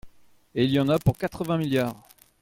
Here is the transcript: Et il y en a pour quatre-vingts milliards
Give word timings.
Et 0.55 0.63
il 0.63 0.71
y 0.71 0.79
en 0.79 0.89
a 0.89 0.97
pour 0.97 1.15
quatre-vingts 1.15 1.59
milliards 1.59 1.93